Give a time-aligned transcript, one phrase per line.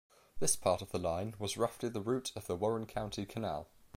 [0.39, 3.67] This part of the line was roughly the route of the Warren County Canal.